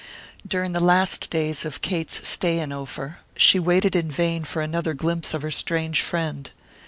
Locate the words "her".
5.43-5.51